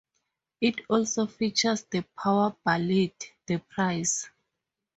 [0.61, 3.13] It also features the power ballad
[3.45, 4.27] "The Price".